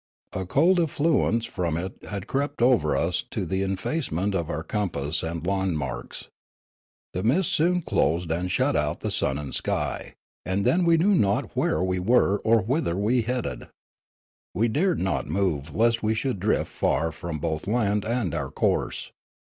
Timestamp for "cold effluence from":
0.47-1.77